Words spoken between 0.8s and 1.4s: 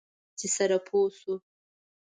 پوه شو.